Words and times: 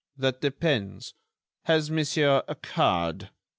That 0.17 0.41
depends. 0.41 1.13
Has 1.65 1.91
monsieur 1.91 2.41
a 2.47 2.55
card?" 2.55 3.29